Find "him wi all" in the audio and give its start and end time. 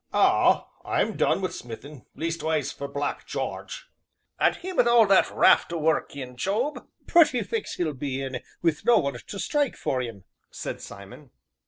4.55-5.05